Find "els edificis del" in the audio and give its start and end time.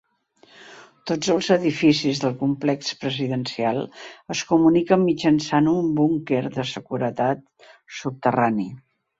1.33-2.33